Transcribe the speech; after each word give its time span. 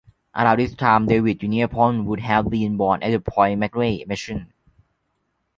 Around 0.35 0.57
this 0.57 0.73
time 0.73 1.05
David 1.05 1.41
Uniapon 1.41 2.05
would 2.05 2.21
have 2.21 2.49
been 2.49 2.75
born 2.75 3.03
at 3.03 3.11
the 3.11 3.19
Point 3.19 3.61
McLeay 3.61 4.07
Mission. 4.07 4.51